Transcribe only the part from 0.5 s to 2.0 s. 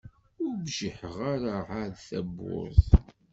bjiḥeɣ ara ɛad